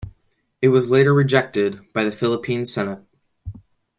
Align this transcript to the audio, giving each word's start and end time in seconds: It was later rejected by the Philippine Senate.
It 0.63 0.69
was 0.69 0.89
later 0.89 1.13
rejected 1.13 1.79
by 1.93 2.03
the 2.05 2.11
Philippine 2.11 2.65
Senate. 2.65 3.03